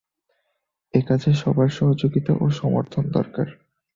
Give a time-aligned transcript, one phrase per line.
[0.93, 3.47] একাজে সবার সহযোগিতা ও সমর্থন দরকার।